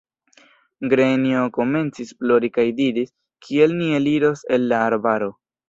[0.93, 3.13] Grenjo komencis plori kaj diris:
[3.47, 5.33] Kiel ni eliros el la arbaro!